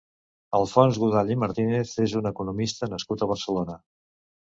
[0.59, 3.77] Alfons Godall i Martínez és un economista nascut a Barcelona.